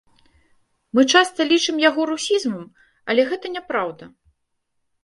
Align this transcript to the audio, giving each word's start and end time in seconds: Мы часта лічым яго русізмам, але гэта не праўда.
Мы 0.95 1.01
часта 1.17 1.47
лічым 1.51 1.77
яго 1.89 2.01
русізмам, 2.13 2.65
але 3.13 3.21
гэта 3.31 3.47
не 3.59 3.65
праўда. 3.71 4.03